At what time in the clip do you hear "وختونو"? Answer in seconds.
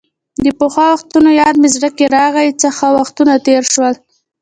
0.93-1.29